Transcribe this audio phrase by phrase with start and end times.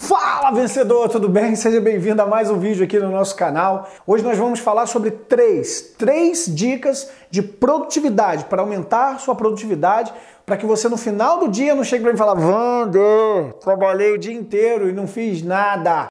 [0.00, 1.56] Fala vencedor, tudo bem?
[1.56, 3.90] Seja bem-vindo a mais um vídeo aqui no nosso canal.
[4.06, 10.14] Hoje nós vamos falar sobre três, três dicas de produtividade para aumentar sua produtividade,
[10.46, 14.12] para que você no final do dia não chegue para mim e fale: Wander, trabalhei
[14.12, 16.06] o dia inteiro e não fiz nada.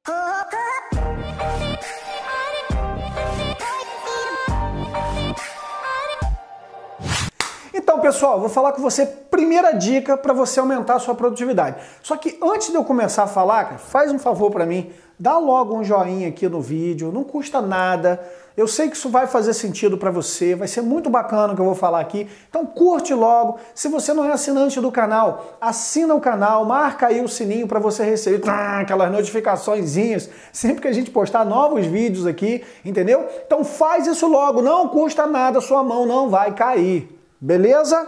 [7.98, 11.78] Então, pessoal, vou falar com você primeira dica para você aumentar a sua produtividade.
[12.04, 15.40] Só que antes de eu começar a falar, cara, faz um favor para mim, dá
[15.40, 18.24] logo um joinha aqui no vídeo, não custa nada.
[18.56, 21.62] Eu sei que isso vai fazer sentido para você, vai ser muito bacana o que
[21.62, 22.30] eu vou falar aqui.
[22.48, 23.58] Então curte logo.
[23.74, 27.80] Se você não é assinante do canal, assina o canal, marca aí o sininho para
[27.80, 33.28] você receber aquelas notificaçõezinhas sempre que a gente postar novos vídeos aqui, entendeu?
[33.44, 37.17] Então faz isso logo, não custa nada, sua mão não vai cair.
[37.40, 38.08] Beleza?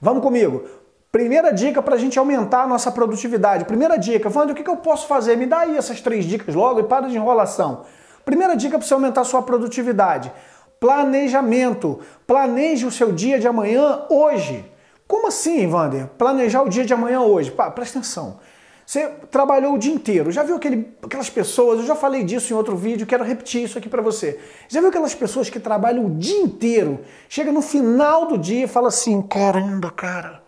[0.00, 0.64] Vamos comigo.
[1.10, 3.64] Primeira dica para a gente aumentar a nossa produtividade.
[3.64, 5.36] Primeira dica, Wander, o que, eu posso fazer?
[5.36, 7.84] Me dá aí essas três dicas logo e para de enrolação.
[8.24, 10.32] Primeira dica para você aumentar a sua produtividade:
[10.80, 12.00] planejamento.
[12.26, 14.68] Planeje o seu dia de amanhã hoje.
[15.06, 16.08] Como assim, Wander?
[16.18, 17.50] Planejar o dia de amanhã hoje?
[17.52, 18.40] Pá, presta atenção.
[18.86, 20.30] Você trabalhou o dia inteiro.
[20.30, 21.80] Já viu aquele, aquelas pessoas?
[21.80, 24.38] Eu já falei disso em outro vídeo, quero repetir isso aqui para você.
[24.68, 27.00] Já viu aquelas pessoas que trabalham o dia inteiro?
[27.28, 30.42] Chega no final do dia e fala assim: caramba, cara,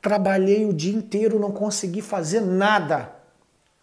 [0.00, 3.12] trabalhei o dia inteiro, não consegui fazer nada.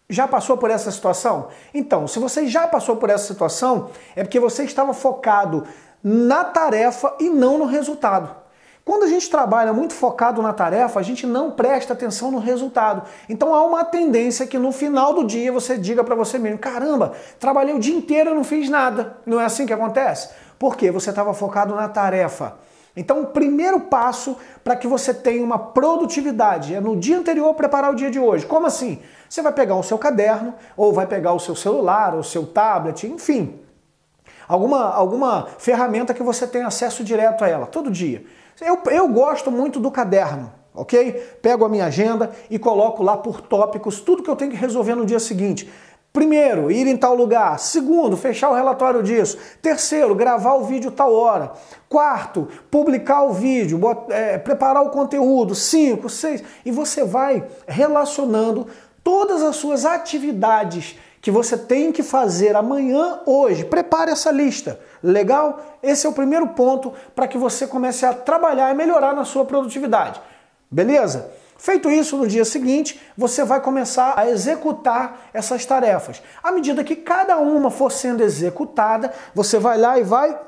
[0.09, 1.49] Já passou por essa situação?
[1.73, 5.65] Então, se você já passou por essa situação, é porque você estava focado
[6.03, 8.44] na tarefa e não no resultado.
[8.85, 13.01] Quando a gente trabalha muito focado na tarefa, a gente não presta atenção no resultado.
[13.27, 17.13] Então há uma tendência que no final do dia você diga para você mesmo: caramba,
[17.39, 19.17] trabalhei o dia inteiro e não fiz nada.
[19.25, 20.29] Não é assim que acontece?
[20.59, 22.59] Porque você estava focado na tarefa.
[22.95, 27.91] Então, o primeiro passo para que você tenha uma produtividade é no dia anterior preparar
[27.91, 28.45] o dia de hoje.
[28.45, 29.01] Como assim?
[29.27, 32.45] Você vai pegar o seu caderno, ou vai pegar o seu celular, ou o seu
[32.45, 33.59] tablet, enfim,
[34.47, 38.23] alguma, alguma ferramenta que você tem acesso direto a ela todo dia.
[38.61, 41.11] Eu, eu gosto muito do caderno, ok?
[41.41, 44.95] Pego a minha agenda e coloco lá por tópicos tudo que eu tenho que resolver
[44.95, 45.69] no dia seguinte.
[46.13, 47.59] Primeiro, ir em tal lugar.
[47.59, 49.37] Segundo, fechar o relatório disso.
[49.61, 51.51] Terceiro, gravar o vídeo tal hora.
[51.89, 53.77] Quarto, publicar o vídeo,
[54.07, 55.53] é, preparar o conteúdo.
[55.53, 56.41] Cinco, seis.
[56.63, 58.67] E você vai relacionando
[59.03, 63.65] todas as suas atividades que você tem que fazer amanhã, hoje.
[63.65, 64.79] Prepare essa lista.
[65.01, 65.79] Legal?
[65.81, 69.43] Esse é o primeiro ponto para que você comece a trabalhar e melhorar na sua
[69.43, 70.21] produtividade.
[70.69, 71.31] Beleza?
[71.57, 76.21] Feito isso, no dia seguinte, você vai começar a executar essas tarefas.
[76.43, 80.39] À medida que cada uma for sendo executada, você vai lá e vai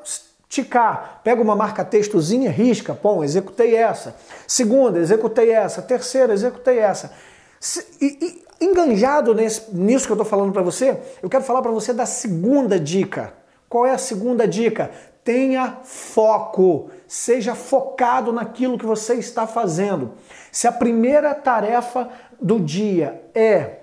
[0.48, 1.22] ticar.
[1.24, 4.16] Pega uma marca textozinha, risca, pô, executei essa.
[4.46, 5.82] Segunda, executei essa.
[5.82, 7.12] Terceira, executei essa.
[8.02, 8.06] E,
[8.60, 11.94] e enganjado nesse, nisso que eu estou falando para você, eu quero falar para você
[11.94, 13.34] da segunda dica.
[13.70, 14.92] Qual é a segunda dica?
[15.24, 20.14] Tenha foco, seja focado naquilo que você está fazendo.
[20.52, 22.10] Se a primeira tarefa
[22.42, 23.80] do dia é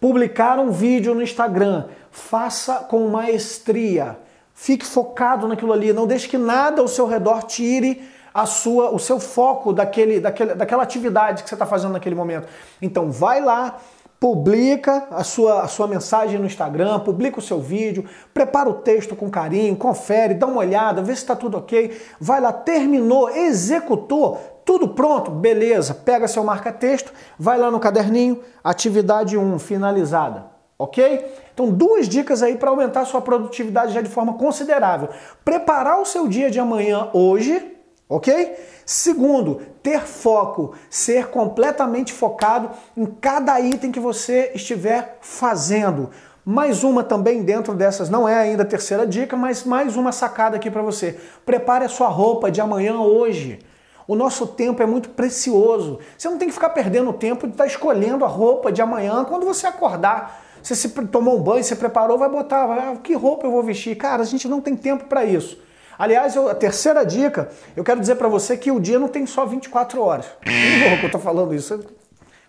[0.00, 4.18] publicar um vídeo no Instagram, faça com maestria.
[4.52, 8.02] Fique focado naquilo ali, não deixe que nada ao seu redor tire
[8.32, 12.48] a sua, o seu foco daquele, daquele, daquela atividade que você está fazendo naquele momento.
[12.80, 13.78] Então vai lá,
[14.20, 18.04] publica a sua, a sua mensagem no Instagram, publica o seu vídeo,
[18.34, 21.98] prepara o texto com carinho, confere, dá uma olhada, vê se está tudo ok.
[22.20, 25.94] Vai lá, terminou, executou, tudo pronto, beleza.
[25.94, 30.44] Pega seu marca-texto, vai lá no caderninho, atividade 1, finalizada.
[30.78, 31.26] Ok?
[31.52, 35.08] Então, duas dicas aí para aumentar a sua produtividade já de forma considerável.
[35.44, 37.79] Preparar o seu dia de amanhã hoje,
[38.10, 38.56] ok?
[38.84, 46.10] Segundo, ter foco, ser completamente focado em cada item que você estiver fazendo.
[46.44, 50.56] Mais uma também dentro dessas, não é ainda a terceira dica, mas mais uma sacada
[50.56, 51.16] aqui para você.
[51.46, 53.60] Prepare a sua roupa de amanhã hoje.
[54.08, 56.00] O nosso tempo é muito precioso.
[56.18, 59.24] Você não tem que ficar perdendo tempo de estar tá escolhendo a roupa de amanhã
[59.24, 60.42] quando você acordar.
[60.60, 63.62] Você se tomou um banho, se preparou, vai botar, vai, ah, que roupa eu vou
[63.62, 63.94] vestir?
[63.96, 65.58] Cara, a gente não tem tempo para isso.
[66.00, 69.26] Aliás, eu, a terceira dica, eu quero dizer para você que o dia não tem
[69.26, 70.24] só 24 horas.
[70.42, 71.78] Que louco eu tô falando isso.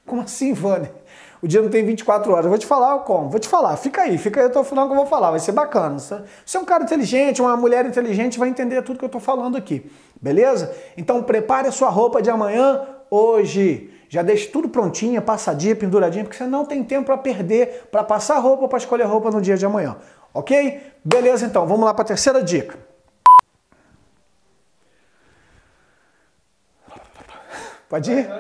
[0.06, 0.90] Como assim, Vânia?
[1.42, 2.46] O dia não tem 24 horas.
[2.46, 3.30] Eu vou te falar como.
[3.30, 3.76] Vou te falar.
[3.76, 5.32] Fica aí, fica aí até o final que eu vou falar.
[5.32, 6.00] Vai ser bacana.
[6.00, 6.16] Você
[6.56, 9.92] é um cara inteligente, uma mulher inteligente, vai entender tudo que eu tô falando aqui.
[10.22, 10.74] Beleza?
[10.96, 13.92] Então prepare a sua roupa de amanhã hoje.
[14.08, 18.40] Já deixe tudo prontinha, passadinha, penduradinha, porque você não tem tempo para perder para passar
[18.40, 19.98] roupa para escolher roupa no dia de amanhã.
[20.34, 20.80] Ok?
[21.04, 21.68] Beleza, então.
[21.68, 22.91] Vamos lá para a terceira dica.
[27.92, 28.32] Pode ir?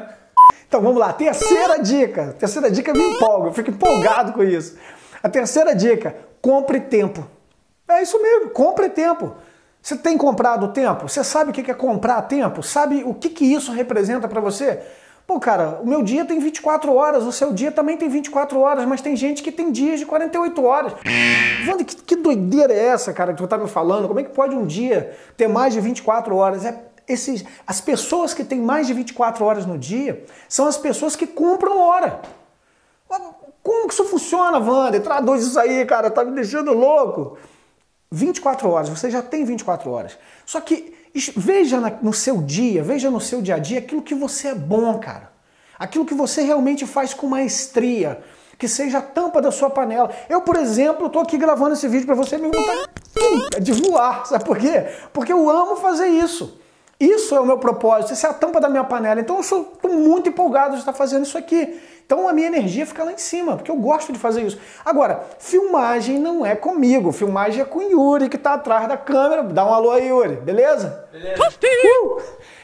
[0.65, 2.33] Então vamos lá, terceira dica.
[2.39, 4.77] Terceira dica me empolga, eu fico empolgado com isso.
[5.21, 7.27] A terceira dica, compre tempo.
[7.85, 9.35] É isso mesmo, compre tempo.
[9.81, 11.09] Você tem comprado tempo?
[11.09, 12.63] Você sabe o que é comprar tempo?
[12.63, 14.79] Sabe o que, que isso representa para você?
[15.27, 18.85] Pô, cara, o meu dia tem 24 horas, o seu dia também tem 24 horas,
[18.85, 20.93] mas tem gente que tem dias de 48 horas.
[21.67, 24.07] Wanda, que, que doideira é essa, cara, que tu tá me falando?
[24.07, 26.63] Como é que pode um dia ter mais de 24 horas?
[26.63, 31.15] É esses, as pessoas que têm mais de 24 horas no dia são as pessoas
[31.15, 32.21] que compram hora.
[33.63, 35.01] Como que isso funciona, Wander?
[35.01, 37.37] Traduz isso aí, cara, tá me deixando louco.
[38.11, 40.17] 24 horas, você já tem 24 horas.
[40.45, 40.93] Só que
[41.35, 44.99] veja no seu dia, veja no seu dia a dia aquilo que você é bom,
[44.99, 45.31] cara.
[45.77, 48.21] Aquilo que você realmente faz com maestria,
[48.57, 50.11] que seja a tampa da sua panela.
[50.29, 52.91] Eu, por exemplo, estou aqui gravando esse vídeo para você me vontade
[53.61, 54.85] de voar, sabe por quê?
[55.13, 56.60] Porque eu amo fazer isso.
[57.01, 59.19] Isso é o meu propósito, isso é a tampa da minha panela.
[59.19, 61.81] Então eu estou muito empolgado de estar fazendo isso aqui.
[62.05, 64.59] Então a minha energia fica lá em cima, porque eu gosto de fazer isso.
[64.85, 69.41] Agora, filmagem não é comigo, filmagem é com o Yuri que está atrás da câmera.
[69.41, 71.07] Dá um alô aí, Yuri, beleza?
[71.11, 71.41] Beleza.
[72.03, 72.21] Uh!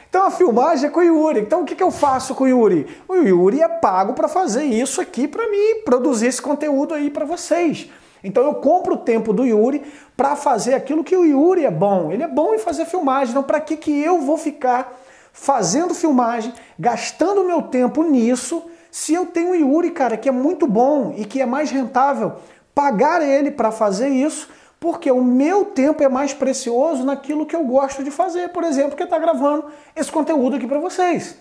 [0.08, 1.40] Então a filmagem é com o Yuri.
[1.40, 2.86] Então o que, que eu faço com o Yuri?
[3.08, 7.24] O Yuri é pago para fazer isso aqui para mim, produzir esse conteúdo aí para
[7.24, 7.90] vocês.
[8.22, 9.82] Então eu compro o tempo do Yuri
[10.16, 12.10] para fazer aquilo que o Yuri é bom.
[12.10, 13.30] Ele é bom em fazer filmagem.
[13.30, 14.98] Então para que, que eu vou ficar
[15.32, 18.62] fazendo filmagem, gastando meu tempo nisso?
[18.90, 22.36] Se eu tenho o Yuri, cara, que é muito bom e que é mais rentável
[22.74, 24.48] pagar ele para fazer isso,
[24.80, 28.96] porque o meu tempo é mais precioso naquilo que eu gosto de fazer, por exemplo,
[28.96, 29.66] que está gravando
[29.96, 31.36] esse conteúdo aqui para vocês.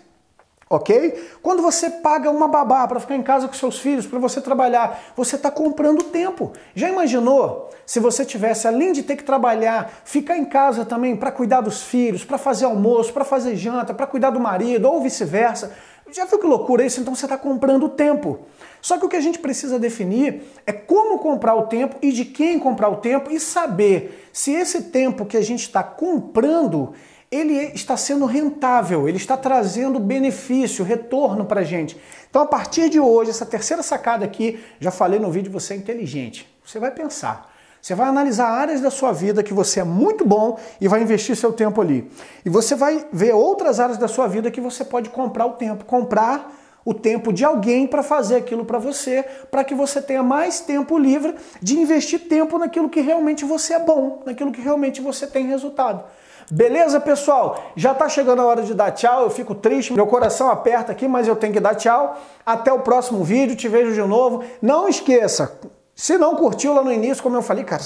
[0.69, 1.30] Ok?
[1.42, 5.14] Quando você paga uma babá para ficar em casa com seus filhos, para você trabalhar,
[5.16, 6.52] você está comprando tempo.
[6.75, 11.31] Já imaginou se você tivesse, além de ter que trabalhar, ficar em casa também para
[11.31, 15.74] cuidar dos filhos, para fazer almoço, para fazer janta, para cuidar do marido ou vice-versa?
[16.12, 17.00] Já viu que loucura isso?
[17.00, 18.40] Então você está comprando tempo.
[18.81, 22.24] Só que o que a gente precisa definir é como comprar o tempo e de
[22.24, 26.94] quem comprar o tempo e saber se esse tempo que a gente está comprando
[27.30, 32.00] ele está sendo rentável, ele está trazendo benefício, retorno para a gente.
[32.30, 35.78] Então, a partir de hoje, essa terceira sacada aqui, já falei no vídeo, você é
[35.78, 36.48] inteligente.
[36.66, 37.54] Você vai pensar.
[37.82, 41.36] Você vai analisar áreas da sua vida que você é muito bom e vai investir
[41.36, 42.10] seu tempo ali.
[42.44, 45.86] E você vai ver outras áreas da sua vida que você pode comprar o tempo,
[45.86, 46.54] comprar
[46.84, 50.98] o tempo de alguém para fazer aquilo para você, para que você tenha mais tempo
[50.98, 55.48] livre de investir tempo naquilo que realmente você é bom, naquilo que realmente você tem
[55.48, 56.04] resultado.
[56.50, 57.72] Beleza, pessoal?
[57.76, 59.24] Já está chegando a hora de dar tchau.
[59.24, 62.18] Eu fico triste, meu coração aperta aqui, mas eu tenho que dar tchau.
[62.46, 64.44] Até o próximo vídeo, te vejo de novo.
[64.62, 65.60] Não esqueça,
[65.94, 67.82] se não curtiu lá no início, como eu falei, cara,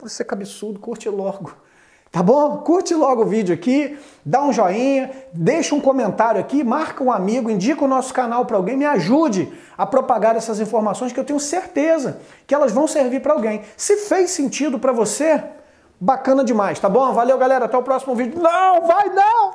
[0.00, 1.52] você é cabeçudo, curte logo.
[2.10, 2.58] Tá bom?
[2.58, 7.50] Curte logo o vídeo aqui, dá um joinha, deixa um comentário aqui, marca um amigo,
[7.50, 11.38] indica o nosso canal para alguém, me ajude a propagar essas informações que eu tenho
[11.38, 13.60] certeza que elas vão servir para alguém.
[13.76, 15.42] Se fez sentido para você,
[16.00, 17.12] bacana demais, tá bom?
[17.12, 18.40] Valeu, galera, até o próximo vídeo.
[18.40, 19.47] Não, vai não!